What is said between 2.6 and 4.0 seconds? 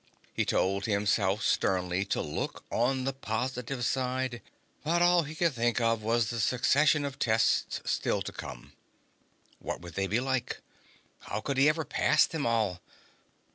on the positive